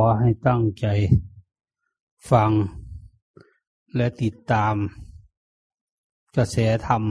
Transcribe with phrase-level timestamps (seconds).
[0.00, 0.86] อให้ตั้งใจ
[2.30, 2.50] ฟัง
[3.96, 4.74] และติดตาม
[6.36, 7.02] กระแสธรรม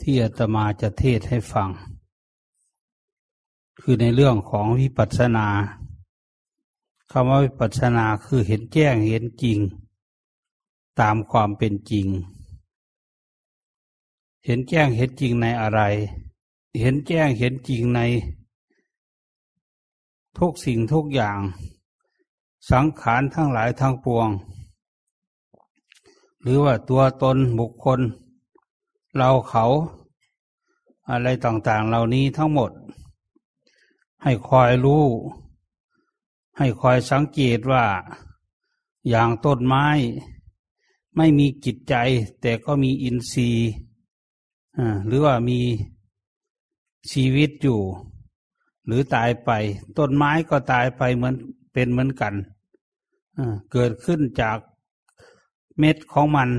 [0.00, 1.68] ที่อาตมาจะเทศให้ฟัง
[3.80, 5.48] คือในเรื่องของวิปัสสนา
[7.10, 9.58] คำว่าวิปัสสนาคือเห็นแจ้งเห็นจริง
[11.00, 12.06] ตามความเป็นจริง
[14.44, 15.80] เห็นแจ้งเห็นจริงในอะไร
[16.80, 18.00] เห็นแจ้งเห็นจริงใน
[20.38, 21.38] ทุกสิ่งทุกอย่าง
[22.70, 24.28] สังขารทั้งหลายทั้งปวง
[26.42, 28.00] หรือว่าตัวตนบุคคล
[29.16, 29.64] เราเขา
[31.10, 32.70] อะไรต่างๆ เหล่านี้ทั้งหมด
[34.22, 35.04] ให้คอยรู้
[36.58, 37.84] ให้คอยสังเกตว่า
[39.08, 39.86] อย่างต้นไม้
[41.16, 41.94] ไม่มีจิตใจ
[42.40, 43.70] แต่ก็มีอินทรีย์
[45.06, 45.60] หรือว่ามี
[47.10, 47.80] ชีวิตอยู่
[48.86, 49.50] หรือตายไป
[49.98, 51.34] ต้นไม้ก็ตายไปเหมือน
[51.72, 52.34] เป็นเหมือนกัน
[53.72, 54.58] เกิดขึ้นจาก
[55.78, 56.50] เม็ดของมัน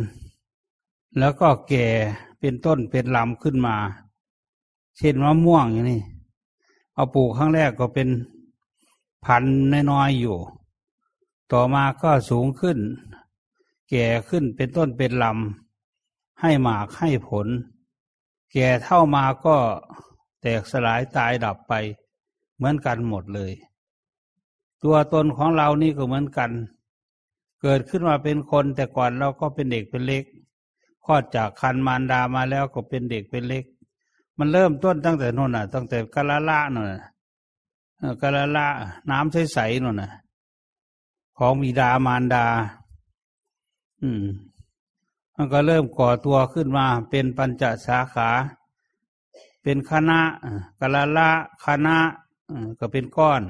[1.20, 1.88] แล้วก็แก่
[2.40, 3.76] เป็นต้นเป็นลำขึ้นมา
[4.98, 6.02] เช่นมะม่วงอย่างนี้
[6.94, 8.10] เอาปลูกครั้งแรกก็เป็น
[9.26, 9.44] พัน
[9.92, 10.38] น้อยๆอยู่
[11.52, 12.78] ต่อมาก็สูงขึ้น
[13.90, 17.48] แก่ขึ้นเป็นต้นเป็นลำให้หมากให้ผล
[18.54, 19.56] แก่เท่ามาก็
[20.42, 21.74] แตกสลายตายดับไป
[22.56, 23.52] เหมือนกันหมดเลย
[24.84, 26.52] ตัวตนของเรานี่ก็เหมือนกัน
[27.62, 30.24] เกิดขึ้นมาเป็นคนแต่ก่อนเราก็เป็นเด็กเป็นเล็ก
[31.06, 33.66] คลอดจากคันมารดามาแล้วก็เป็นเด็กเป็นเล็ก
[34.38, 36.86] มันเริ่มต้นตั้งแต่นนน่ะ ตั้งแต่กะละละน่ะ
[38.22, 38.68] กะละละ
[39.10, 40.12] น้ำใสๆน่นน่ะ
[41.38, 42.46] ของบิดามารดา
[44.02, 44.26] อืม
[45.36, 48.30] มันก็เริ่มก่อตัวขึ้นมา เป็นปัญจสาขา
[49.62, 50.20] เป็นคณะ
[50.80, 51.30] กะละละ
[51.66, 51.96] คณะ
[52.80, 53.44] ก็เป็นก้อน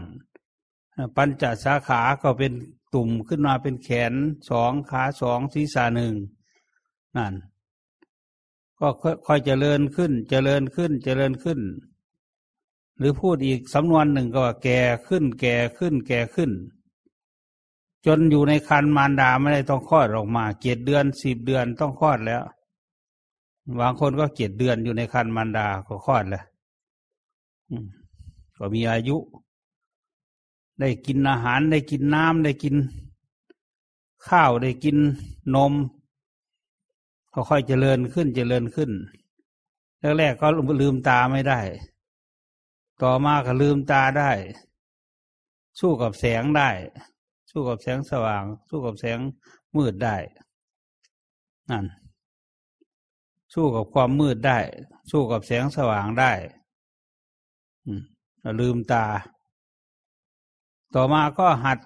[1.16, 2.54] ปัญจสาขาก็เป็น
[2.94, 4.14] ตุ่มขึ้นมาเป็นแขน
[4.50, 6.14] สองขาสองศีรษะหนึ่ง
[7.16, 7.34] นั่น
[8.80, 8.88] ก็
[9.28, 11.60] ค่อยเจริญขึ้น เจริญขึ้น เจริญขึ้น
[12.98, 16.52] หรือพูดอีกสำนวนหนึ่งก็ว่าแก่ขึ้น แก่ขึ้น แก่ขึ้น
[18.06, 22.42] จนอยู่ในคันมารดาไม่ได้ต้องคลอดออกมาเจ็ดเดือนสิบเดือนต้องคลอดแล้ว
[23.80, 26.46] บางคนก็เจ็ดเดือนอยู่ในคันมารดาก็คลอดแล้ว
[28.58, 29.18] ก็มีอายุ
[30.80, 32.76] ได้กินอาหารได้กินน้ำได้กิน
[34.28, 34.98] ข้าวได้กิน
[35.56, 35.74] นม
[37.32, 38.92] ค่อยๆเจริญขึ้นเจริญขึ้น
[40.18, 40.48] แรกๆก็
[40.82, 41.60] ลืมตาไม่ได้
[43.02, 44.32] ต่อมาก็ลืมตาได้
[45.80, 46.70] สู้กับแสงได้
[47.52, 49.20] สู้กับแสงสว่าง สู้กับแสง
[49.78, 50.16] มืดได้
[51.70, 51.86] นั่น
[53.54, 54.60] สู้กับความมืดได้
[55.12, 56.32] สู้กับแสงสว่างได้
[57.86, 58.02] อืม
[58.60, 59.06] ลืมตา
[60.94, 61.80] ต่อมาก็หัด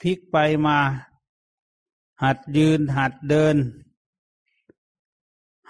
[0.00, 0.78] พลิกไปมา
[2.22, 3.56] หัดยืน หัดเดิน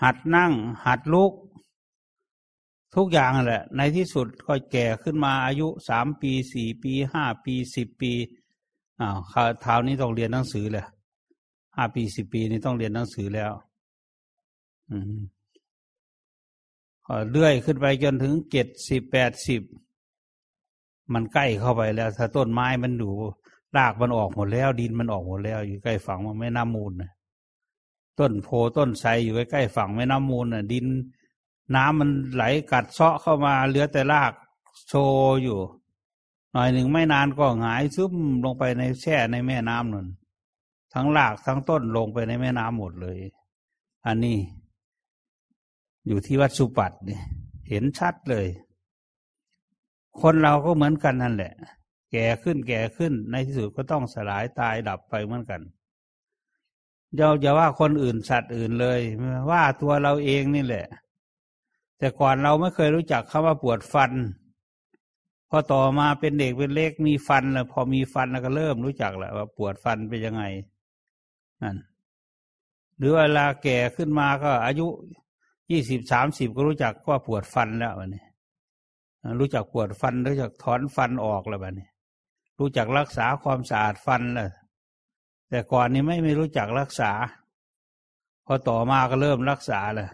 [0.03, 0.53] หัดนั่ง
[0.87, 1.33] หัดลุก
[2.95, 8.13] ทุกอย่างแหละ ในที่สุดก็แก่ขึ้นมาอายุสามปีสี่ปีห้าปีสิบปี
[9.01, 9.19] อ้าว
[9.65, 10.87] ครานี้ต้องเรียนหนังสือเลย
[11.77, 13.53] ห้าปีสิบปีนี้ต้องเรียนหนังสือแล้ว
[14.91, 15.17] อืม
[17.31, 19.63] เลื่อยขึ้นไปจนถึงเจ็ดสิบแปดสิบ
[21.15, 23.11] มันใกล้เข้าไปแล้ว ถ้าต้นไม้มันดู
[23.77, 27.11] รากมันออกหมดแล้ว ดินมันออกหมดแล้ว อยู่ใกล้ฝั่งมันไม่น้ำมูลนะ
[28.19, 30.87] ต้นโพต้นไทรอยู่ใกล้ฝั่งไม่น้ำมูลน่ะ ดิน
[31.77, 34.33] น้ำมันไหลกัดเซาะเข้ามาเหลือแต่ราก
[34.89, 34.95] โช
[35.43, 35.59] อยู่
[36.53, 38.15] หน่อยหนึ่งไม่นานก็หงายซึม
[38.45, 40.09] ลงไปในแช่ในแม่น้ำนั่น
[40.95, 43.17] ทั้งรากทั้งต้นลงไปในแม่น้ำหมดเลย
[44.07, 44.39] อันนี้
[46.07, 47.23] อยู่ที่วัดสุปัตเนี่ย
[47.69, 48.47] เห็นชัดเลย
[50.23, 51.53] คนเราก็เหมือนกันนั่นแหละ
[52.13, 55.61] แก่ขึ้นแก่ขึ้นในที่สุดก็ต้องสลายตายดับไปเหมือนกัน
[57.17, 59.01] เราอย่าว่าคนอื่นสัตว์อื่นเลย
[59.51, 60.87] ว่าตัวเราเองนี่แหละ
[61.99, 64.13] แต่ก่อนเราไม่เคยรู้จักคำว่าปวดฟัน
[65.49, 70.43] พอต่อมาเป็นเด็กเป็นเล็กมีฟันแล้วพอมีฟันแล้วก็เริ่มรู้จักและว่าปวดฟันเป็นยังไง
[71.63, 71.77] นั่น
[72.99, 74.87] หรือเวลาแก่ขึ้นมาก็อายุ
[75.71, 78.26] ยี่สิบสามสิบก็รู้จักว่าปวดฟันแล้ววันนี้
[79.41, 81.89] รู้จักปวดฟัน รู้จักถอนฟันออกแล้วแบบนี้
[82.59, 84.51] รู้จักรักษาความสะอาดฟันแล้ว
[85.49, 87.11] แต่ก่อนนี้ไม่ไม่รู้จักรักษา
[88.47, 90.09] พอต่อมาก็เริ่มรักษาเลย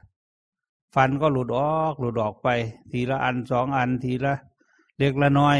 [0.94, 2.48] ฟันก็หลุดออกหลุดออกไป
[2.90, 4.34] ทีละอันสองอันทีละ
[4.98, 5.58] เล็กละน้อย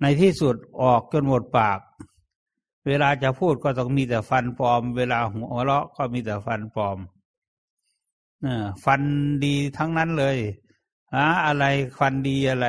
[0.00, 1.80] ในที่สุดออกจนหมดปาก
[2.86, 6.98] เวลาจะพูดก็ต้องมีแต่ฟันปลอม เวลาหัวเราะก็มีแต่ฟันปลอม
[8.84, 9.00] ฟัน
[9.44, 10.36] ดีทั้งนั้นเลย
[11.16, 11.64] หาอะไร
[11.98, 12.66] ฟันดีอะไร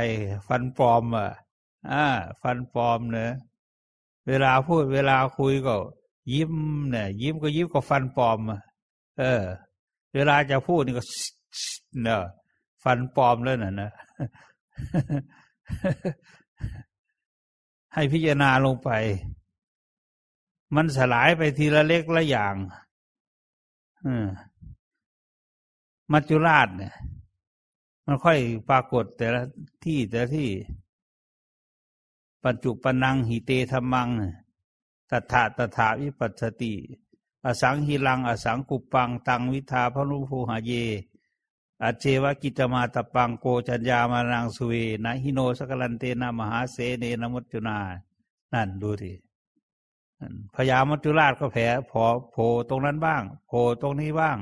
[0.48, 1.30] ฟันปลอมอะ
[1.92, 2.06] อ่า
[2.42, 3.34] ฟันปลอมเนะ
[4.28, 5.76] เวลาพูดเวลาคุยก็
[6.34, 6.54] ยิ้ม
[6.90, 8.40] เนี่ยยิ้มก็ยิ้มก็ฟันปลอม
[9.20, 9.42] เออ
[10.14, 11.04] เวลาจะพูดนี่ก็
[12.02, 12.24] เนอะ
[12.84, 13.92] ฟันปลอมแล้วน่ะนะ
[17.94, 18.90] ให้พิจารณาลงไป
[20.76, 22.56] มันสลายไปทีละเล็กละอย่าง
[26.12, 26.94] มัจจุราชเนี่ย
[28.10, 28.40] มันค่อย
[28.70, 29.42] ปรากฏแต่ละ
[29.84, 30.50] ที่แต่ละที่
[32.44, 34.08] ปัจจุปนังหิเตธรรมัง
[35.10, 36.74] ตถาตถาวิปัสสติ
[37.46, 40.72] อสังหิลัง อสังกุปัง ตังวิทาพนุภูหาเย
[41.82, 47.78] อเจวกิจมาตปังโกจัญญามานังสุเวนะหิโนสกลันเตนะมหาเสเนนมุจุนา
[48.54, 49.14] นั่นดูที
[50.54, 52.36] พญามัจจุราชก็แผลพอโผ
[52.70, 53.52] ตรงนั้นบ้างโผ
[53.82, 54.38] ตรงนี้บ้าง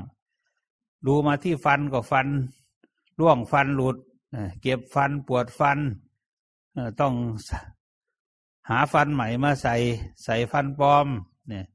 [1.06, 2.28] ดูมาที่ฟันก็ฟัน
[3.20, 3.98] ร่วงฟันหลุด
[4.62, 5.80] เก็บฟันปวดฟัน
[7.00, 7.14] ต้อง
[8.70, 9.76] หาฟันใหม่มาใส่
[10.24, 11.08] ใส่ฟันปลอม
[11.50, 11.66] เนี่ย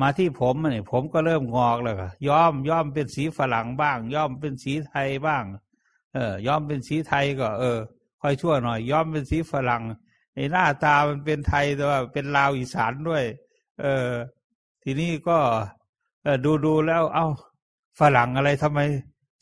[0.00, 1.96] มาที่ผมเนี่ยผมก็เริ่มงอกแล้ว
[2.28, 5.44] ย้อมย้อมเป็นสีฝรั่งบ้าง ย้อมเป็นสีไทยบ้าง
[6.14, 7.78] เออ ย้อมเป็นสีไทยก็ เออ
[8.20, 9.82] ค่อยชั่วหน่อย ย้อมเป็นสีฝรั่ง
[10.34, 13.24] ในหน้าตามันเป็นไทยแต่ว่าเป็นลาวอีสานด้วย
[13.80, 14.08] เออ
[14.82, 15.38] ทีนี้ก็
[16.44, 17.26] ดูดูแล้ว เอา้า
[17.98, 18.80] ฝรั่งอะไรทำไม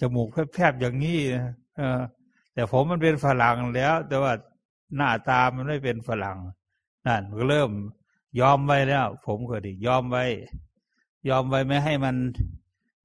[0.00, 1.19] จมูกแคบๆอย่างนี้
[1.76, 2.00] เออ
[2.55, 4.32] แต่ผมมันเป็นฝรั่งแล้ว แต่ว่า
[4.97, 6.38] หน้าตามันไม่เป็นฝรั่ง
[7.06, 7.70] นั่นก็เริ่ม
[8.41, 10.25] ยอมไว้แล้ว ผมก็ดิยอมไว้
[11.29, 12.17] ยอมไว้ไม่ให้มัน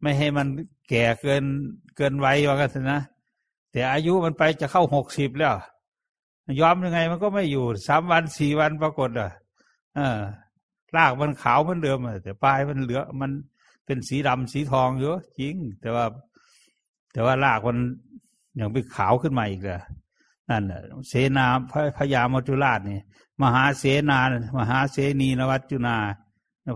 [0.02, 0.48] ไม่ให้มัน
[0.90, 1.44] แก่เกิน
[1.96, 3.02] เกินวัยว่ากันนะ
[3.72, 5.56] แต่อายุมันไปจะเข้าหกสิบแล้ว
[6.62, 9.32] ยอมยังไงมันก็ไม่อยู่สามวันสี่วันปรากฏอะ
[9.96, 10.20] เออ
[10.96, 13.32] รากมันขาวเหมือนเดิมแต่ปลายมันเหลือ มัน
[13.86, 16.06] เป็นสีดำสีทองเยอะจริง แต่ว่า
[17.16, 17.78] แต่ว่ารากมัน
[18.56, 19.82] อย่างไปขาวขึ้นมาอีกเลย
[20.50, 20.64] นั่น
[21.08, 21.46] เสนา
[21.98, 23.00] พระยามจุราชนี่
[23.42, 24.20] มหาเสนา
[24.58, 25.96] มหาเสนีนวัจุนา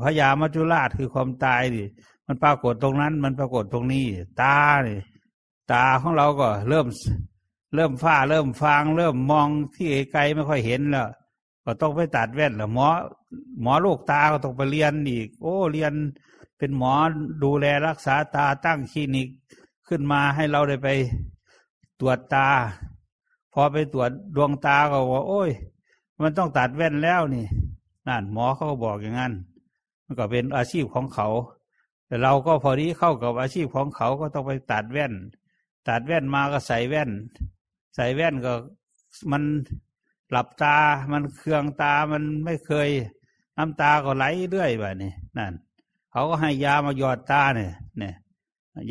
[0.04, 1.84] พญามัจจุราชคือความตายดิ
[2.28, 4.06] มันปรากฏตรงนั้น มันปรากฏตรงนี้
[4.42, 5.02] ตาเนี่ย
[5.72, 6.88] ตาของเราก็เริ่ม
[7.76, 11.08] เริ่มฝ้าเริ่มฟาง เริ่มมองที่ไกลไม่ค่อยเห็นแล้ว
[11.66, 12.88] ก็ต้องไปตัดแว่นแล้วหมอ
[13.62, 15.94] หมอโรคตาก็ต้องไปเรียนอีก โอ้เรียน
[16.58, 16.94] เป็นหมอ
[17.44, 19.30] ดูแลรักษาตาตั้งคลินิก
[19.90, 20.90] ขึ้นมาให้เราได้ไป
[22.00, 22.48] ตรวจตา
[23.54, 25.50] พอไปตรวจดวงตาก็ว่า โอ้ย
[26.22, 27.46] มันต้องตัดแว่นแล้วนี่
[28.08, 29.34] นั่นหมอเขาก็บอกอย่างนั้น
[30.06, 31.28] มันก็เป็นอาชีพของเขา
[32.08, 35.14] แต่เราก็พอดีเข้ากับอาชีพของเขาก็ต้องไปตัดแว่น
[35.88, 37.10] ตัดแว่นมาก็ใส่แว่น
[37.96, 38.54] ใส่แว่นก็
[39.32, 39.44] มัน
[40.32, 40.78] หลับตา
[41.12, 42.90] มันเคืองตา มันไม่เคย
[43.58, 45.54] น้ำตาก็ไหลเรื่อยแบบนี้นั่น
[46.12, 48.16] เขาก็ให้ยามาหยอดตาเนี่ย เนี่ย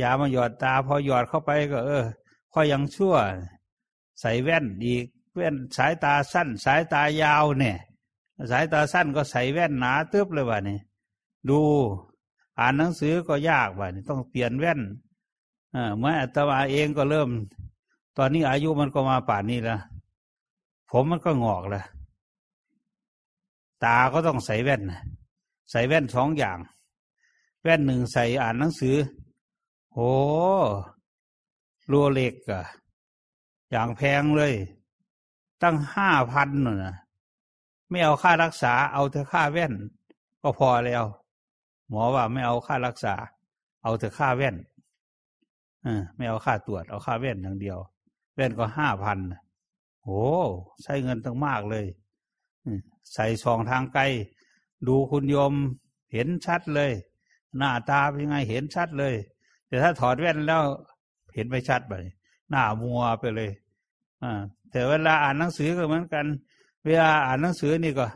[0.01, 2.05] ยามาหยอดตา พอหยอดเข้าไปก็ เออ
[2.53, 3.15] ค่อยยังชั่ว
[4.21, 5.05] ใส่แว่นอีก
[5.35, 7.77] แว่นสายตาสั้น สายตายาวเนี่ย
[8.51, 10.79] สายตาสั้นก็ใส่แว่นหนาตึบเลยว่ะนี่
[11.49, 11.61] ดู
[12.59, 14.81] อ่านหนังสือก็ยากว่ะนี่ต้องเปลี่ยนแว่น
[15.73, 17.31] เออเมื่ออาตมาเองก็เริ่ม
[18.17, 19.81] ตอนนี้อายุมันก็มาป่านนี้แล้ว
[20.91, 21.85] ผมมันก็งอกแล้ว
[23.85, 24.83] ตาก็ต้องใส่แว่น
[25.71, 26.59] ใส่แว่นสองอย่าง
[27.63, 28.95] แว่นหนึ่งใส่อ่านหนังสือ
[30.01, 30.05] โห
[31.91, 32.63] รัวเล็กอะ
[33.71, 34.55] อย่างแพงเลย
[35.63, 36.97] ตั้งห้าพันน่ะ
[37.91, 39.73] ไม่เอาค่ารักษา เอาแต่ค่าแว่น
[40.43, 41.05] ก็พอแล้ว
[41.89, 43.15] หมอว่าไม่เอาค่ารักษา
[43.83, 44.57] เอาแต่ค่าแว่น
[45.85, 45.87] อ
[46.17, 47.79] ไม่เอาค่าตรวจ เอาค่าแว่นอย่างเดียว
[48.35, 49.19] แว่นก็ห้าพัน
[50.03, 50.23] โอ้
[50.83, 51.87] ใช้เงินตั้งมากเลย
[53.15, 54.03] ใส่สองทางไกล
[54.87, 55.55] ดูคุณโยม
[56.13, 56.93] เห็นชัดเลย
[57.57, 59.17] หน้าตาเป็นยังไงเห็นชัดเลย
[59.69, 60.63] แต่ถ้าถอดแว่นแล้ว
[61.35, 61.93] เห็นไม่ชัดไป
[62.51, 63.51] หน้ามัวไปเลย
[64.23, 64.33] อ่า
[64.71, 66.25] แต่เวลาอ่านหนังสือก็เหมือนกัน
[66.85, 68.07] เวลาอ่านหนังสือนี่ก็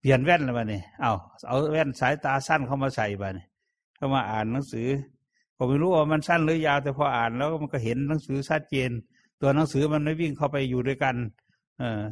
[0.00, 1.12] เปลี่ยนแว่นแล้วบ้านี่เอา
[1.48, 3.44] เอาแว่นสายตาสั้นเข้ามาใส่บ้านี่
[3.96, 4.88] เข้ามาอ่านหนังสือ
[5.56, 8.90] ผมไม่รู้ว่ามันสั้นหรือยาว แต่พออ่านแล้วมันก็เห็นหนังสือชัดเจน
[9.40, 11.16] ตัวหนังสือมันไม่วิ่งเข้าไปอยู่ด้วยกัน
[11.78, 12.02] เออ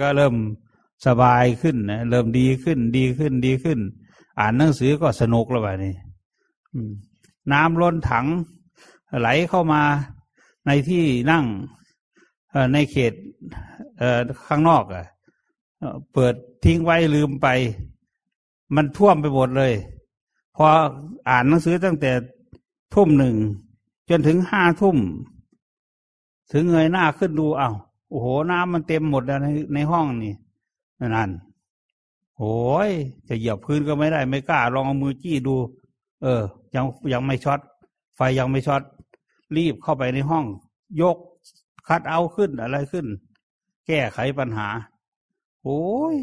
[0.00, 0.34] ก็เริ่ม
[1.06, 3.78] สบายขึ้นนะเริ่มดีขึ้น ดีขึ้นดีขึ้น
[4.40, 5.94] อ่านหนังสือก็สนุกแล้วบ้านี่
[7.52, 8.26] น้ำล้นถัง
[9.20, 9.82] ไหลเข้ามา
[10.66, 11.44] ในที่นั่ง
[12.72, 13.12] ในเขต
[14.46, 15.04] ข้างนอกอะ
[16.12, 16.34] เปิด
[16.64, 17.48] ทิ้งไว้ลืมไป
[18.74, 19.72] มันท่วมไปหมดเลย
[20.56, 20.66] พอ
[21.28, 22.10] อ่านหนังสือตั้งแต่
[22.94, 23.34] ทุ่มหนึ่ง
[24.10, 24.96] จนถึงห้าทุ่ม
[26.52, 27.70] ถึงเงยหน้าขึ้นดูเอ้า
[28.08, 30.34] โอ้โห น้ำมันเต็มหมดแล้วในในห้องนี่
[31.00, 31.30] นั่น
[32.38, 32.90] โอ้ย
[33.28, 35.56] จะเหยียบพื้นก็ไม่ได้ ไม่กล้า ลองเอามือจี้ดู
[36.22, 36.42] เออ
[36.74, 37.60] ยังยังไม่ช็อต
[38.16, 38.82] ไฟยังไม่ช็อต
[39.56, 40.44] รีบเข้าไปในห้อง
[41.02, 41.16] ยก
[41.88, 43.06] คัตเอาต์ขึ้นอะไรขึ้น
[43.86, 44.68] แก้ไขปัญหา
[45.64, 45.82] โอ้
[46.14, 46.16] ย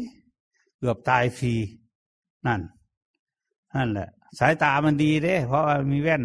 [0.78, 1.54] เกือบตายฟรี
[2.46, 2.60] นั่น
[3.74, 6.22] นั่นแหละ สายตามันดีเด้ เพราะมีแว่น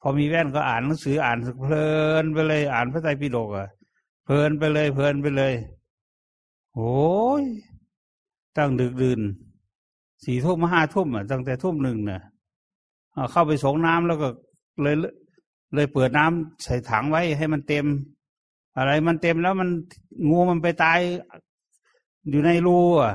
[0.00, 1.88] พอมีแว่นก็อ่านหนังสืออ่านเพลิ
[2.22, 3.68] นไปเลย อ่านพระไตรปิฎกอะ
[4.24, 5.54] เพลินไปเลย เพลินไปเลย
[6.74, 6.98] โอ้
[7.42, 7.44] ย
[8.56, 9.20] ตั้งดึกดื่น
[10.24, 12.20] สี่ทุ่มห้าทุ่มอะตั้งแต่ทุ่มหนึ่งเนี่ย
[13.30, 14.28] เข้าไปสงน้ำแล้วก็
[14.82, 14.96] เลย
[15.74, 17.86] เลยเปิดน้ำใส่ถังไว้ให้มันเต็ม
[18.76, 19.68] อะไรมันเต็มแล้วมัน
[20.30, 20.98] งูมันไปตาย
[22.30, 23.14] อยู่ในรูอะ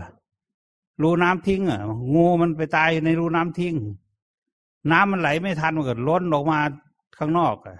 [1.01, 1.79] รูน้ำทิ้งอะ
[2.15, 3.75] งูมันไปตายในรูน้ำทิ้ง
[4.91, 6.59] น้ำมันไหลไม่ทันมันเก็ล้นออกมา
[7.17, 7.77] ข้างนอกอะ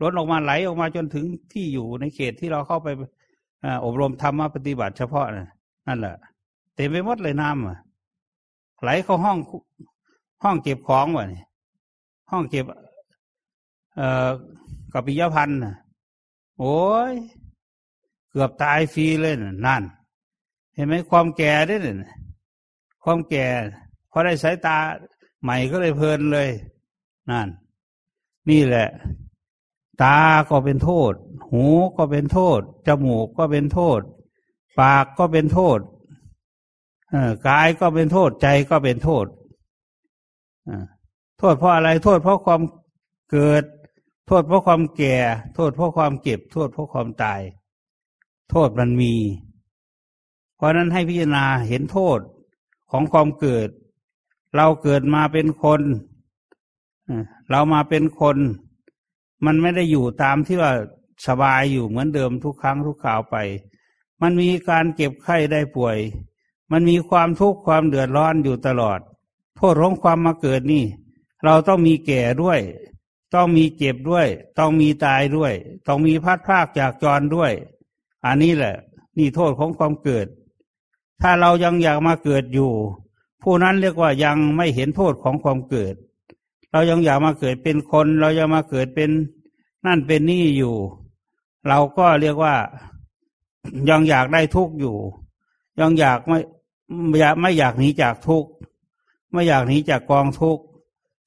[0.00, 2.88] ล้นออกมาไหลออกมาจนถึงที่อยู่ในเขตที่เราเข้าไป
[3.84, 5.26] อบรมธรรมปฏิบัติเฉพาะ
[5.86, 6.14] นั่นแหละ
[6.74, 7.78] เต็มไปหมดเลยน้ำอะ
[8.82, 9.38] ไหลเข้าห้อง
[10.42, 11.42] ห้องเก็บของวะนี่
[12.30, 12.64] ห้องเก็บ
[13.96, 14.30] เอ่อ
[14.92, 15.74] กับปิยพันธ์น่ะ
[16.58, 16.78] โอ้
[17.12, 17.14] ย
[18.30, 19.34] เกือบตายฟรีเลย
[19.66, 19.82] นั่น
[20.74, 21.96] เห็นไหมความแก่ด้วยเนี่ย
[23.02, 23.46] ความแก่
[24.10, 24.76] พอได้สายตา
[25.42, 26.50] ใหม่ก็เลยเพลินเลย
[27.30, 27.48] นั่น
[28.50, 28.88] นี่แหละ
[30.02, 30.16] ตา
[30.50, 31.12] ก็เป็นโทษ
[31.50, 31.64] หู
[31.96, 34.00] ก็เป็นโทษ จมูกก็เป็นโทษ
[34.80, 35.78] ปากก็เป็นโทษ
[37.48, 39.26] กายก็เป็นโทษ ใจก็เป็นโทษ
[41.42, 42.62] โทษเพราะอะไรโทษเพราะความ
[43.30, 43.64] เกิด
[44.26, 45.16] โทษเพราะความแก่
[45.54, 47.40] โทษเพราะความเก็บ โทษเพราะความตาย
[48.50, 49.14] โทษมันมี
[50.56, 52.18] เพราะนั้นให้พิจารณาเห็นโทษ
[52.90, 53.68] ของความเกิด
[54.56, 55.82] เราเกิดมาเป็นคน
[57.50, 58.36] เรามาเป็นคน
[59.44, 60.72] มันไม่ได้อยู่ตามที่ว่า
[61.26, 63.36] สบายอยู่เหมือนเดิมทุกครั้งทุกข่าวไป
[64.22, 65.98] มันมีการเก็บไข้ได้ป่วย
[66.72, 69.00] มันมีความทุกข์ความเดือดร้อนอยู่ตลอด
[69.56, 70.84] โทษของความมาเกิดนี่
[71.44, 72.60] เราต้องมีแก่ด้วย
[73.34, 74.26] ต้องมีเจ็บด้วย
[74.58, 75.52] ต้องมีตายด้วย
[75.86, 77.52] ต้องมีพัดพากจากจรด้วย
[78.24, 78.74] อันนี้แหละ
[79.18, 80.26] นี่โทษของความเกิด
[81.22, 82.70] ถ้าเรายังอยากมาเกิดอยู่
[83.42, 85.94] ผู้นั้นเรียกว่ายังไม่เห็นโทษของความเกิด
[86.72, 89.10] เรายังอยากมาเกิดเป็นคน เรายังมาเกิดเป็น
[89.86, 90.74] นั่นเป็นนี่อยู่
[91.68, 92.54] เราก็เรียกว่า
[93.90, 94.96] ยังอยากได้ทุกข์อยู่
[95.80, 96.38] ยังอยากไม่
[97.40, 98.50] ไม่อยากหนีจากทุกข์
[99.32, 100.62] ไม่อยากหนีจากกองทุกข์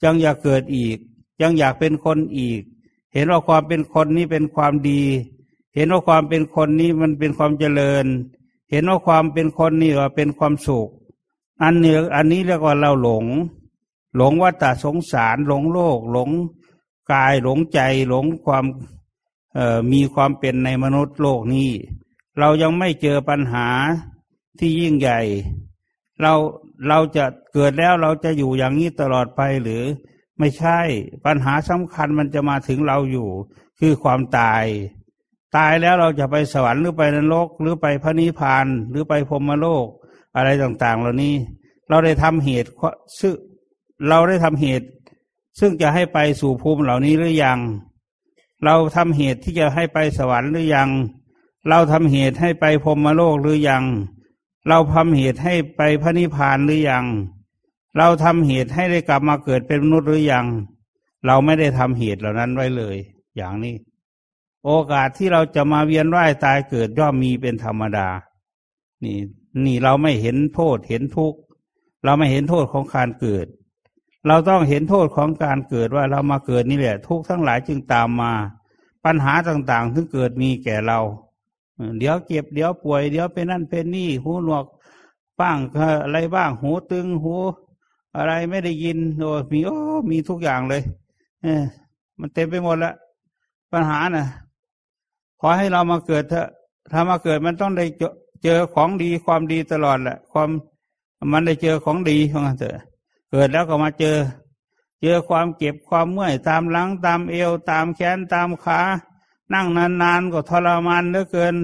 [0.03, 0.97] ยังอยากเกิดอีก
[1.41, 2.61] ยังอยากเป็นคนอีก
[3.13, 5.01] เห็นว่าความเป็นคนนี้เป็นความดี
[5.75, 8.05] เห็นว่าความเป็นคนนี้มันเป็นความเจริญ
[8.71, 10.89] เห็นว่าความเป็นคนนี่ว่าเป็นความสุข
[11.61, 13.25] อันนี้อันนี้เรียกว่าเราหลง
[14.15, 16.29] หลงว่าตาสงสารหลงโลก หลง
[17.11, 17.79] กายหลงใจ
[18.09, 18.65] หลงความ
[19.91, 21.71] มีความเป็นในมนุษย์โลกนี้
[22.39, 23.67] เรายังไม่เจอปัญหา
[24.59, 25.19] ที่ยิ่งใหญ่
[26.21, 26.33] เรา
[26.87, 29.83] เราจะเกิดแล้วเราจะอยู่อย่างนี้ตลอดไปหรือ
[30.39, 30.79] ไม่ใช่
[31.25, 33.29] ปัญหาสำคัญมันจะมาถึงเราอยู่
[33.79, 34.63] คือความตาย
[35.55, 39.87] ตายแล้วเราจะไปสวรรค์หรือไปนรกหรือไปพระนิพพานหรือไปพรมโลก
[40.35, 41.35] อะไรต่างๆ เหล่านี้
[41.89, 42.69] เราได้ทำเหตุ
[43.19, 43.33] ซึ่ง
[44.09, 44.87] เราได้ทำเหตุ
[45.59, 47.59] ซึ่งจะให้ไปสู่ภูมิเหล่านี้หรือยัง
[48.65, 50.89] เราทำเหตุที่จะให้ไปสวรรค์หรือยัง
[51.69, 53.83] เราทำเหตุให้ไปพรมโลกหรือยัง
[54.69, 57.05] เราทำเหตุให้ไปพระนิพพานหรือยัง
[57.97, 60.45] เราทำเหตุให้ได้กลับมาเกิดเป็นมนุษย์หรือยัง
[61.25, 62.97] เราไม่ได้ทำเหตุเหล่านั้นไว้เลย
[63.35, 63.75] อย่างนี้
[64.65, 68.07] โอกาสที่เราจะมาเวียนว่ายตายเกิดย่อมมีเป็นธรรมดา
[69.03, 69.17] นี่
[69.65, 71.39] นี่เราไม่เห็นโทษเห็นทุกข์
[72.03, 73.47] เราไม่เห็นโทษของการเกิด
[74.27, 78.33] เราต้องเห็นโทษของการเกิดว่าเรามาเกิดนี่แหละ ทุกข์ทั้งหลายจึงตามมา
[79.05, 80.99] ปัญหาต่างๆถึงเกิดมีแก่เรา
[81.99, 84.65] เดี๋ยวเจ็บเดี๋ยวป่วยเดี๋ยวเป็นนั่นเป็นนี่ หูหนวก
[85.39, 85.57] บ้าง
[86.03, 87.35] อะไรบ้าง หูตึงหู
[88.15, 89.77] อะไรไม่ได้ยินโอ้มีโอ้
[90.09, 90.81] มีทุกอย่างเลย
[91.43, 91.63] เออ
[92.19, 92.95] มันเต็มไปหมดแล้ว
[93.71, 94.25] ปัญหานะ่ะ
[95.39, 96.47] ขอให้เรามาเกิดเถอะ
[96.91, 97.85] ถ้ามาเกิดมันต้องได้
[98.43, 100.49] เจอของดีความดีตลอดแหละ ความ
[101.31, 102.83] มันได้เจอของดีของมันเถอะ
[103.31, 104.17] เกิดแล้วก็มาเจอ
[105.01, 108.79] เจอความเจ็บความเมื่อยตามหลังตามเอวตามแขนตามขา
[109.53, 109.67] นั่ง
[110.01, 111.55] นานๆก็ทรมานเหลือเกิน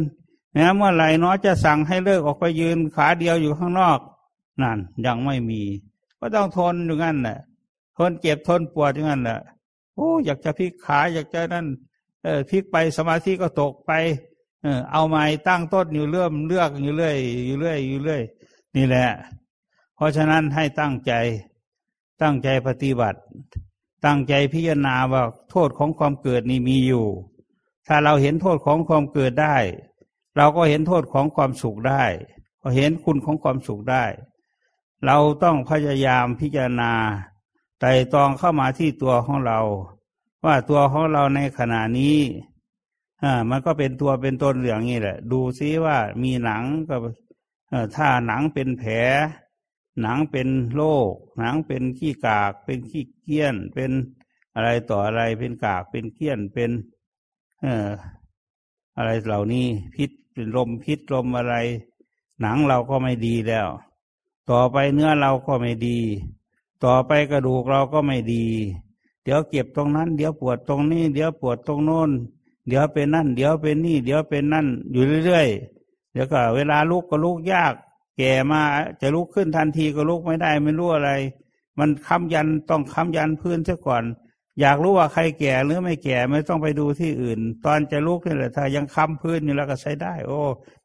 [0.53, 3.99] แม้เมื่อไหร่น้อจะสั่งให้เลิกออกไปยืนขาเดียวอยู่ข้างนอก
[4.61, 5.61] นั่นยังไม่มี
[6.19, 7.39] ก็ต้องทนอยู่งั้นแหละ
[7.97, 9.39] ทนเจ็บทนปวดอย่างนั้นแหละ
[9.95, 11.65] โอ้อยากจะพลิกขาอยากจะนั่น
[12.23, 13.91] เออพลิกไปสมาธิก็ตกไป
[14.61, 18.21] เออ เอาไม้ตั้งต้นอยู่เรื่อมเลือกอยู่เรื่อยอยู่เรื่อยอยู่เรื่อย
[18.75, 19.07] นี่แหละ
[19.95, 21.13] เพราะฉะนั้นให้ตั้งใจ
[22.21, 23.19] ตั้งใจปฏิบัติ
[24.05, 27.05] ตั้งใจพิจารณาว่าโทษของความเกิดนี่มีอยู่
[27.91, 29.57] ถ้าเราเห็นโทษของความเกิดได้
[30.37, 32.03] เราก็เห็นโทษของความสุขได้
[32.61, 34.05] ก็เห็นคุณของความสุขได้
[35.05, 36.93] เราต้องพยายามพิจารณา
[37.79, 39.59] ไต่ตองเข้ามาที่ตัวของเรา
[40.45, 42.19] ว่าตัวของเราในขณะนี้
[43.23, 46.95] อ่ามันก็เป็นตัวเป็นตนอย่างนี้แหละ ดูซิว่ามีหนังก็
[47.95, 48.93] ถ้าหนังเป็นแผล
[50.01, 53.91] หนังเป็นโรคหนังเป็นขี้กาก เป็นขี้เกี้ยน เป็น
[54.55, 56.71] อะไรต่ออะไรเป็นกากเป็นเกี้ยนเป็น
[58.95, 61.55] อะไรเหล่านี้พิษเป็นลมพิษลมอะไร
[62.41, 63.67] หนังเราก็ไม่ดีแล้ว
[64.49, 65.97] ต่อไปเนื้อเราก็ไม่ดี
[66.83, 68.45] ต่อไปกระดูกเราก็ไม่ดี
[69.23, 72.09] เดี๋ยวเก็บตรงนั้น เดี๋ยวปวดตรงนี้ เดี๋ยวปวดตรงโน้น
[72.67, 77.73] เดี๋ยวเป็นนั่น เดี๋ยวเป็นนี่ เดี๋ยวเป็นนั่น อยู่เรื่อยๆเดี๋ยวก็เวลาลุกก็ลุกยาก
[78.17, 78.61] แก่มา
[79.01, 81.11] จะลุกขึ้นทันทีก็ลุกไม่ได้ไม่รู้อะไร
[81.79, 84.03] มันค้ำยันต้องค้ำยันพื้นซะก่อน
[84.61, 90.39] อยากรู้ว่าใครแก่หรือไม่แก่ไม่ต้องไปดูที่อื่น ตอนจะลุกนี่แหละถ้ายังค้ำพื้นอยู่แล้วก็ใช้ได้ โอ้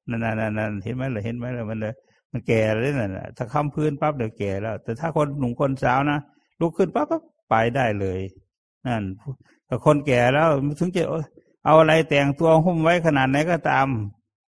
[0.09, 1.95] นั่นนั่นนั่นเห็นไหมเลยเห็นไหมเลยมันเลย
[2.33, 6.19] มันแก่เลยนั่นแหะถ้าค้ำพื้นปั๊บเดี๋ยวแก่แล้ว แต่ถ้าคนหนุ่มคนสาวนะ
[6.61, 8.21] ลุกขึ้นปั๊บปั๊บไปได้เลย
[8.87, 9.02] นั่น
[9.66, 11.02] แต่คนแก่แล้วถึงจะ
[11.64, 13.87] เอาอะไรแต่งตัวหุ้มไว้ขนาดไหนก็ตาม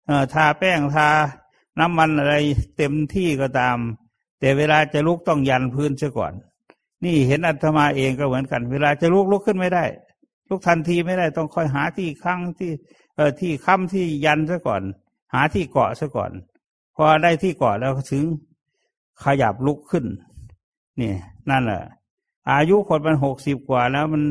[0.06, 1.10] เออทาแป้งทา
[1.80, 2.36] น้ำมันอะไร
[2.78, 3.78] เต็มที่ก็ตาม
[4.40, 6.34] แต่เวลาจะลุกต้องยันพื้นเสียก่อน
[7.06, 9.86] นี่เห็นอัตมาเองก็เหมือนกัน เวลาจะลุกลุกขึ้นไม่ได้
[10.50, 12.72] ลุกทันทีไม่ได้ต้องคอยหาที่ค้งที่
[13.16, 14.82] เออที่ค้ำที่ยันซะก่อน
[15.34, 16.32] หาที่เกาะซะก่อน
[16.96, 18.24] พอได้ที่เกาะแล้วถึง
[19.24, 20.06] ขยับลุกขึ้น
[21.02, 21.14] นี่
[21.50, 21.82] นั่นแหละ
[22.52, 24.24] อายุคนมันหกสิบกว่าแล้วมัน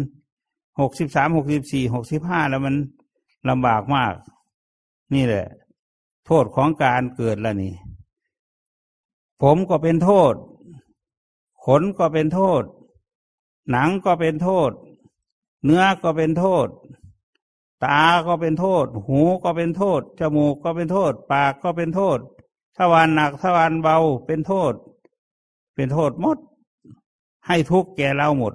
[0.81, 2.75] หกสิบสามหกสิบสี่หกสิบห้าแล้วมัน
[3.49, 4.15] ลำบากมาก
[5.15, 5.47] นี่แหละ
[6.27, 7.75] โทษของการเกิดแล้วนี่
[9.43, 10.35] ผมก็เป็นโทษ
[11.65, 12.63] ขนก็เป็นโทษ
[13.71, 14.71] หนังก็เป็นโทษ
[15.65, 16.69] เนื้อก็เป็นโทษ
[17.85, 22.19] ตาก็เป็นโทษ หูก็เป็นโทษ จมูกก็เป็นโทษ ปากก็เป็นโทษ
[22.77, 24.73] ทวารหนักทวารเบาเป็นโทษ
[25.75, 26.39] เป็นโทษหมด
[27.47, 28.55] ให้ทุกข์แก่เราหมด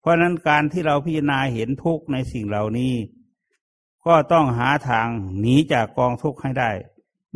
[0.00, 2.94] เพราะนั้นการที่เราพิจารณาเห็นทุกข์ในสิ่งเหล่านี้
[4.06, 5.08] ก็ต้องหาทาง
[5.40, 6.70] หนีจากกองทุกข์ให้ได้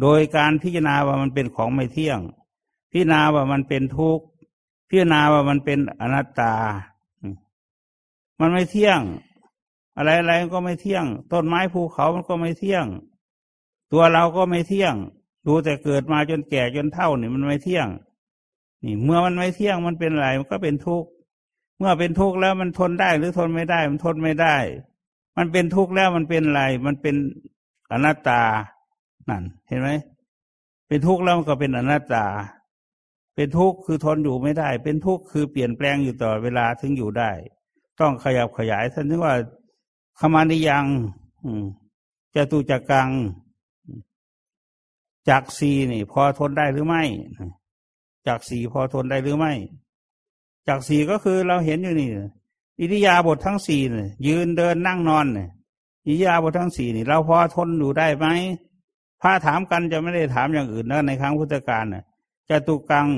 [0.01, 2.21] โดยการพิจารณาว่ามันเป็นของไม่เที่ยง
[2.91, 4.25] พิจารณาว่ามันเป็นทุกข์
[4.89, 6.55] พิจารณาว่ามันเป็นอนัตตา
[8.41, 9.01] มันไม่เที่ยง
[9.97, 12.87] อะไรอะไรก็ไม่เที่ยง ต้นไม้ภูเขามันก็ไม่เที่ยง
[13.93, 14.95] ตัวเราก็ไม่เที่ยง
[15.47, 17.89] ดูแต่เกิดมาจนแก่จนเท่านี่มันไม่เที่ยง
[18.85, 21.09] นี่เมื่อมันไม่เที่ยงมันเป็นอะไรมันก็เป็นทุกข์
[21.79, 24.57] เมื่อเป็นทุกข์แล้วมันทนได้หรือทนไม่ได้ มันทนไม่ได้
[25.37, 27.17] มันเป็นทุกข์แล้วมันเป็นอะไร มันเป็น
[27.93, 28.43] อนัตตา
[29.29, 29.91] นั่น เห็นไหม
[30.89, 32.25] เป็นทุกข์แล้วมันก็เป็นอนัตตา
[33.35, 37.31] เป็นทุกข์คือทนอยู่ไม่ได้ เป็นทุกข์คือเปลี่ยนแปลงอยู่ต่อเวลาถึงอยู่ได้
[38.01, 39.35] ต้องขยับขยายท่านถึงว่า
[40.19, 40.85] ขมานิยัง
[42.35, 43.09] จะตูจักกัง
[45.29, 47.03] จักสีนี่ พอทนได้หรือไม่
[48.27, 49.53] จักสีพอทนได้หรือไม่
[50.69, 52.09] จากสีก็คือเราเห็นอยู่นี่
[52.81, 55.49] อิริยาบถทั้งสี่นี่ยืนเดินนั่งนอนเนี่ย
[56.07, 58.27] อิริยาบถทั้งสี่นี่ เราพอทนอยู่ได้ไหม
[59.23, 62.05] พระถามกันจะไม่ได้ถามอย่างอื่นนะในครั้งพุทธกาลน่ะ
[62.51, 63.09] จะตุกัง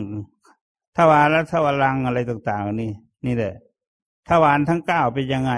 [0.97, 2.93] ทวารและทวารังอะไรต่างๆนี่
[3.27, 3.55] นี่แหละ
[4.29, 5.53] ทวารทั้งเก้าเป็นยังไง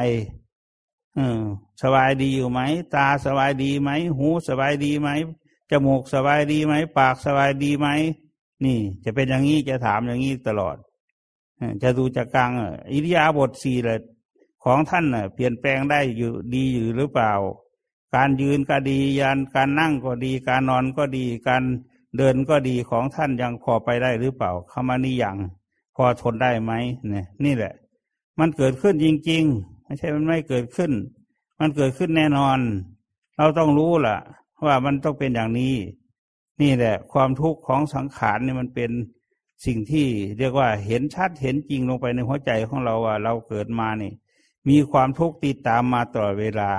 [1.17, 1.43] เออ
[1.83, 2.61] สบายดีอยู่ไหม
[2.95, 5.09] ตาสบายดีไหม หูสบายดีไหม
[5.71, 7.89] จมูกสบายดีไหม ปากสบายดีไหม
[8.65, 10.77] นี่ จะเป็นอย่างนี้จะถามอย่างนี้ตลอด
[11.83, 12.51] จะดูจากกลาง
[12.93, 14.01] อิริยาบถสี่เลย
[14.65, 17.33] ของท่านเปลี่ยนแปลงได้อยู่ดีอยู่หรือเปล่า
[18.15, 21.63] การยืนก็ดียันการนั่งก็ดี การนอนก็ดี การ
[22.17, 25.37] เดินก็ดีของท่านยังพอไปได้หรือเปล่าคำนี้ยัง
[25.97, 26.73] พอทนได้ไหม
[27.11, 27.75] เนี่ย นี่แหละ
[28.39, 30.93] มันเกิดขึ้นจริง ๆ ไม่ใช่มันไม่เกิดขึ้น
[31.61, 32.59] มันเกิดขึ้นแน่นอน
[33.37, 34.19] เราต้องรู้ล่ะ
[34.67, 35.75] ว่ามันต้องเป็นอย่างนี้
[36.63, 38.91] นี่แหละ ความทุกข์ของสังขารนี่มันเป็น
[39.67, 40.07] สิ่งที่
[40.39, 44.13] เรียกว่าเห็นชัดเห็นจริงลงไปในหัวใจของเราว่า เราเกิดมานี่
[44.69, 46.71] มีความทุกข์ติดตามมาตลอดเวลา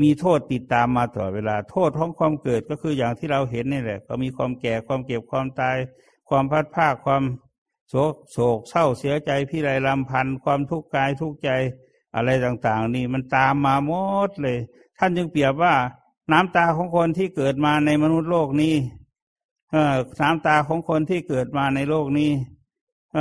[0.00, 5.76] มีโทษติดตามมาตลอดเวลา โทษของความเกิดก็คืออย่างที่เราเห็นนี่แหละ ก็มีความแก่ความเก็บความตาย
[6.28, 7.22] ความพัดภาคความ
[7.88, 11.50] โศกโศกเศร้าเสียใจพี่ไรลำพันธ์ความทุกข์กายทุกข์ใจ
[12.14, 13.92] อะไรต่าง ๆ นี่มันตามมาหม
[14.28, 14.58] ดเลย
[14.98, 15.74] ท่านจึงเปรียบว่า
[16.32, 18.74] น้ำตาของคนที่เกิดมาในมนุษย์โลกนี้
[19.70, 22.30] เออสาตาของคนที่เกิดมาในโลกนี้
[23.16, 23.18] อ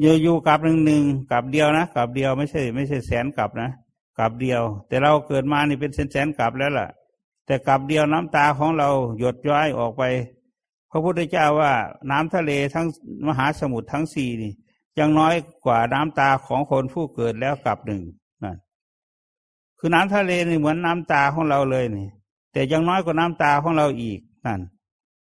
[0.00, 3.70] อยู่อยู่กับหนึ่งหนึ่งกับเดียวนะกับเดียวไม่ใช่ ไม่ใช่แสนกับนะ
[4.18, 6.88] กับเดียว แต่เราเกิดมานี่เป็นแสนแสนกับแล้วล่ะ
[7.46, 10.02] แต่กับเดียวน้ำตาของเราหยดย้อยออกไป
[10.90, 11.72] พระพุทธเจ้าว่า
[12.10, 12.86] น้ำทะเลทั้ง
[13.26, 14.52] มหาสมุทรทั้งสี่นี่
[14.98, 15.34] ยังน้อย
[15.66, 18.02] กว่าน้ำตาของคนผู้เกิดแล้วกับหนึ่ง
[18.44, 18.56] นั่น
[19.78, 22.08] คือน้ำทะเลนี่เหมือนน้ำตาของเราเลยนี่
[22.52, 24.60] แต่ยังน้อยกว่าน้ำตาของเราอีกนั่น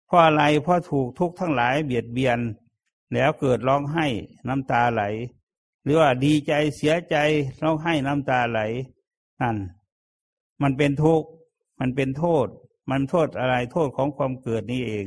[0.06, 2.38] เพราะอะไรเพราะถูกทุกข์ทั้งหลายเบียดเบียน
[3.14, 4.06] แล้วเกิดร้องไห้
[4.48, 5.02] น้ำตาไหล
[5.88, 7.16] รือว่าดีใจเสียใจ
[7.62, 8.60] ร้องไห้น้ำตาไหล
[9.40, 9.56] นั่น
[10.62, 11.28] มันเป็นทุกข์
[11.80, 12.46] มันเป็นโทษ
[12.90, 15.06] มันโทษอะไรโทษของความเกิดนี่เอง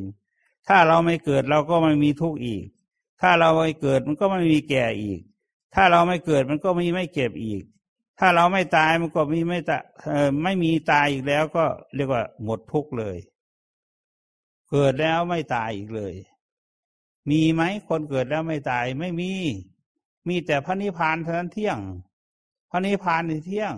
[0.67, 2.63] ถ้าเราไม่เกิดเราก็ไม่มีทุกข์อีก
[3.21, 5.19] ถ้าเราไม่เกิดมันก็ไม่มีแก่อีก
[5.75, 7.63] ถ้าเราไม่เกิดมันก็มีไม่เก็บอีก
[8.19, 9.77] ถ้าเราไม่ตายมันก็มีไม่ตา
[10.43, 11.65] ไม่มีตายอีกแล้วก็
[11.95, 13.17] เรียกว่าหมดทุกข์เลย
[14.69, 16.13] เกิดแล้วไม่ตายอีกเลย
[17.29, 19.31] มีไหมคนเกิดแล้วไม่ตายไม่มี
[20.27, 21.79] มีแต่พระนิพพานเท่านั้นเที่ยง
[22.71, 23.73] พระนิพพานเที่ยง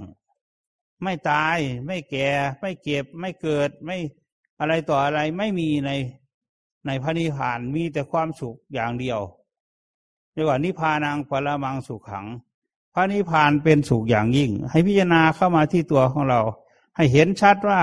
[1.03, 2.29] ไม่ตาย ไม่แก่
[2.62, 3.97] ไม่เก็บ ไม่เกิด ไม่
[4.60, 5.91] อะไรต่ออะไรไม่มีใน
[6.86, 9.19] ในพระนิพพานมีแต่ความสุขอย่างเดียว
[10.34, 12.25] เรียกว่านิพพานังปรมังสุขขัง
[12.93, 16.41] พระนิพพานเป็นสุขอย่างยิ่ง ให้พิจารณาเข้ามาที่ตัวของเรา
[16.95, 17.82] ให้เห็นชัดว่า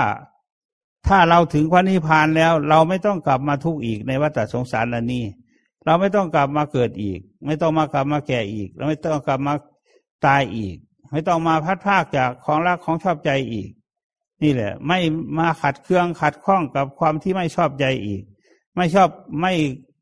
[1.06, 5.24] ถ้าเราถึงพระนิพพานแล้ว เราไม่ต้องกลับมาทุกข์อีกในวัฏสงสารอันนี้
[5.84, 9.54] เราไม่ต้องกลับมาเกิดอีก ไม่ต้องมากลับมาแก่อีก เราไม่ต้องกลับมา
[10.26, 10.76] ตายอีก
[11.10, 13.68] ไม่ต้องมาพัดภาคจากของรักของชอบใจอีก
[14.42, 14.98] นี่แหละ ไม่
[15.38, 18.22] มาขัดเครื่องขัดข้องกับความที่ไม่ชอบใจอีก
[18.76, 19.08] ไม่ชอบ
[19.40, 19.52] ไม่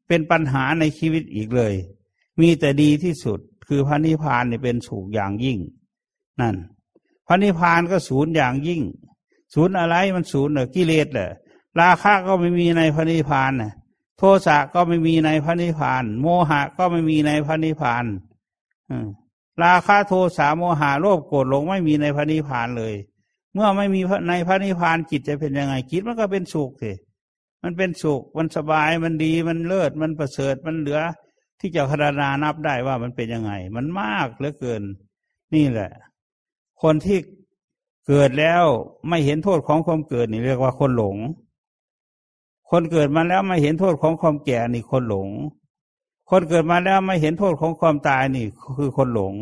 [0.08, 1.74] เป็นปัญหาในชีวิตอีกเลย
[2.40, 5.58] มีแต่ดีที่สุดคือพระนิพพานเนี่ยเป็นสูงอย่างยิ่ง
[6.40, 6.56] นั่น
[7.26, 8.82] พระนิพพานก็ศูนย์อย่างยิ่ง
[9.54, 11.30] ศูนย์อะไรมันศูนย์เหรอกิเลสเหรอ
[11.80, 13.72] ราคะก็ไม่มีในพระนิพพานน่ะ
[14.18, 18.04] โทสะก็ไม่มีในพระนิพพาน โมหะก็ไม่มีในพระนิพพาน
[19.62, 22.94] ราคะโทสะโมหะโลภโกรธหลงไม่มีในพระนิพพานเลย
[23.54, 26.92] เมื่อไม่มีในพระนิพพานจิตจะเป็นยังไงจิตมันก็เป็นสุขสิ
[27.62, 31.00] มันเป็นสุขมันสบายมันดีมันเลิศมันประเสริฐมันเหลือ
[31.60, 34.82] ที่จะคารนานับได้ว่ามันเป็นยังไง มันมากเหลือเกิน
[35.54, 35.90] นี่แหละ
[36.82, 37.18] คนที่
[38.06, 38.64] เกิดแล้ว
[39.08, 41.16] ไม่เห็นโทษของความเกิดนี่เรียกว่าคนหลง
[42.70, 45.28] คนเกิดมาแล้วไม่เห็นโทษของความแก่นี่คนหลง
[46.30, 49.34] คนเกิดมาแล้วไม่เห็นโทษของความตายนี่คือคนหลง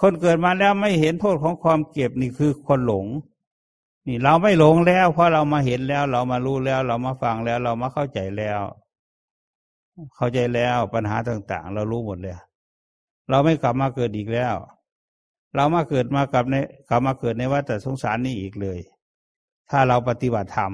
[0.00, 3.06] คนเกิดมาแล้วไม่เห็นโทษของความเก็บนี่คือคนหลง
[4.06, 8.60] นี่เราไม่หลงแล้ว เพราะเรามาเห็นแล้ว เรามารู้แล้ว เรามาฟังแล้ว เรามาเข้าใจแล้ว
[10.16, 12.40] เข้าใจแล้วปัญหาต่าง ๆ เรารู้หมดแล้ว
[13.30, 14.54] เราไม่กลับมาเกิดอีกแล้ว
[15.54, 16.54] เรามาเกิดมากับใน
[16.88, 18.78] กลับมาเกิดในวัฏสงสารนี้อีกเลย
[19.70, 20.72] ถ้าเราปฏิบัติธรรม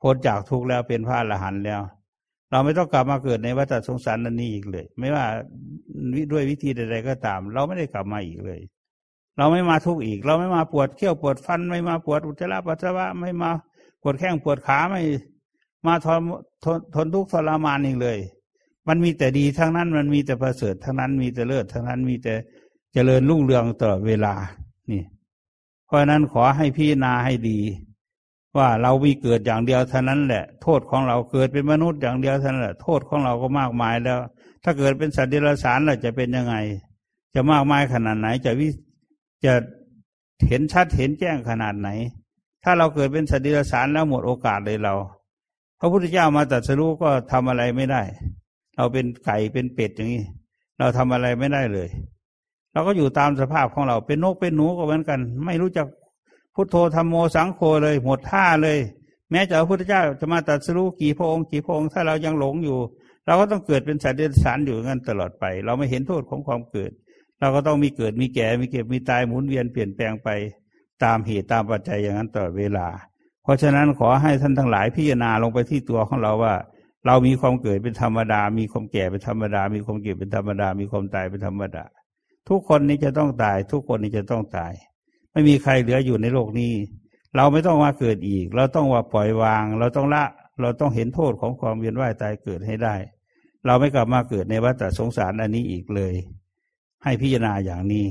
[0.00, 1.80] พ้นจากทุกข์แล้วเป็นพระอรหันต์แล้ว
[2.50, 5.24] เราไม่ต้องกลับมาเกิดในวัฏสงสารนันนี้อีกเลย ไม่ว่า
[6.32, 8.60] ด้วยวิธีใดๆก็ตาม เราไม่ได้กลับมาอีกเลย
[9.38, 13.50] เราไม่มาทุกข์อีก เราไม่มาปวดเขี้ยวปวดฟันไม่มาปวดอุจจาระปัสสาวะไม่มา
[14.02, 15.02] ปวดแข้งปวดขาไม่
[15.86, 16.20] มาทน
[16.64, 18.18] ทนทนทุกข์ทรมานอีกเลย
[18.88, 22.34] มันมีแต่ดีทั้งนั้น มันมีแต่ประเสริฐทั้งนั้นมีแต่เลิศทั้งนั้นมีแต่
[22.92, 24.34] เจริญรุ่งเรืองตลอดเวลา
[24.90, 25.02] นี่
[25.86, 27.58] เพราะนั้นขอให้พี่นาให้ดี
[28.56, 34.18] ว่าเรามีเกิดอย่างเดียวเท่านั้นแหละ โทษของเราเกิดเป็นมนุษย์อย่างเดียวเท่านั้นแหละโทษของเราก็มากมายแล้ว
[34.64, 36.54] ถ้าเกิดเป็นสัตว์เดรัจฉานเราจะเป็นยังไง
[37.34, 38.68] จะมากมายขนาดไหน จะวิ
[39.44, 39.52] จะ
[40.48, 41.88] เห็นชัดเห็นแจ้งขนาดไหน
[42.64, 44.94] ถ้าเราเกิดเป็นสัตว์เดรัจฉานแล้วหมดโอกาสเลยเรา
[45.80, 48.02] พระพุทธเจ้ามาตรัสรู้ก็ทำอะไรไม่ได้
[48.76, 50.22] เราเป็นไก่เป็นเป็ดอย่างนี้
[50.78, 51.88] เราทำอะไรไม่ได้เลย
[52.72, 55.86] เราก็อยู่ตามสภาพของเราเป็นนกเป็นหนูก็เหมือนกัน ไม่รู้จัก
[56.54, 58.78] พุทโธธรรมโมสังโฆเลยหมดท่าเลย
[59.30, 62.78] แม้จะพระพุทธเจ้าจะมาตัดสู้กี่พระองค์กี่พระองค์ถ้าเรายังหลงอยู่
[63.26, 66.90] เราก็ต้องเกิดเป็นสัตว์เดรัจฉานอยู่งั้นตลอดไป เราไม่เห็นโทษของความเกิด
[67.40, 70.28] เราก็ต้องมีเกิดมีแก่มีเก็บมีตายหมุนเวียนเปลี่ยนแปลงไป
[71.04, 72.88] ตามเหตุตามปัจจัยอย่างนั้นตลอดเวลา
[73.42, 76.54] เพราะฉะนั้นขอให้ท่านทั้งหลายพิจารณาลงไปที่ตัวของเราว่า
[77.06, 81.84] เรามีความเกิดเป็นธรรมดา มีความแก่เป็นธรรมดา มีความเก็บเป็นธรรมดา มีความตายเป็นธรรมดา
[82.48, 84.72] ทุกคนนี้จะต้องตาย ทุกคนนี้จะต้องตาย
[85.32, 86.72] ไม่มีใครเหลืออยู่ในโลกนี้
[87.36, 90.24] เราไม่ต้องมาเกิดอีก เราต้องว่าปล่อยวาง เราต้องละ
[90.60, 92.94] เราต้องเห็นโทษของความเวียนว่ายตายเกิดให้ได้
[93.66, 96.14] เราไม่กลับมาเกิดในวัฏสงสารอันนี้อีกเลย
[97.04, 98.06] ให้พิจารณาอย่างนี้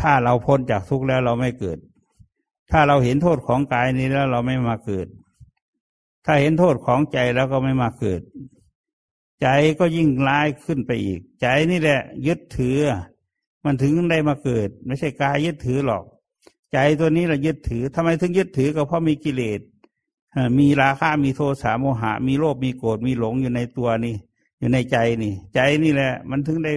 [0.00, 1.78] ถ้าเราพ้นจากทุกข์แล้วเราไม่เกิด
[2.70, 5.06] ถ้าเราเห็นโทษของกายนี้แล้วเราไม่มาเกิด
[6.26, 8.20] ถ้าเห็นโทษของใจแล้วก็ไม่มาเกิด
[9.42, 12.78] ใจก็ยิ่งร้ายขึ้นไปอีก ใจนี่แหละ ยึดถือ
[13.64, 16.04] มันถึงได้มาเกิด ไม่ใช่กายยึดถือหรอก
[16.72, 19.60] ใจตัวนี้เรายึดถือทำไมถึงยึดถือก็เพราะมีกิเลส
[20.58, 24.16] มีราคะมีโทสะโมหะ มีโลภมีโกรธมีหลงอยู่ในตัวนี่
[24.58, 26.72] อยู่ในใจนี่ ใจนี่แหละ มันถึงได้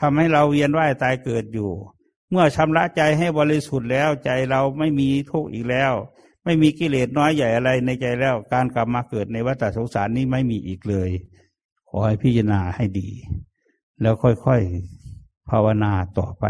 [0.00, 1.70] ทำให้เราเวียนว่ายตายเกิดอยู่
[2.30, 5.92] เมื่อชำระใจให้บริสุทธิ์แล้ว ใจเราไม่มีทุกข์อีกแล้ว
[6.44, 11.10] ไม่มีกิเลสน้อยใหญ่อะไรในใจแล้ว การกลับมาเกิดในวัฏสงสารนี้ไม่มีอีกเลย
[11.88, 13.08] ขอให้พิจารณาให้ดี
[14.00, 16.44] แล้วค่อยๆภาวนาต่อไป